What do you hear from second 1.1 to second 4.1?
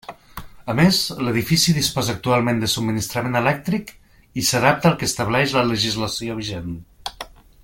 l'edifici disposa actualment de subministrament elèctric